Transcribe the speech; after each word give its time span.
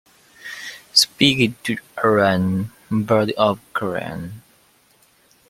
Speaking 0.95 1.57
to 1.61 1.77
Ryan 2.03 2.71
Bird 2.89 3.33
of 3.33 3.59
Kerrang! 3.73 4.41